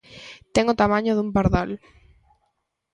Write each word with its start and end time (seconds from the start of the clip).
Ten 0.53 0.65
o 0.73 0.77
tamaño 0.81 1.11
dun 1.13 1.29
pardal. 1.37 1.69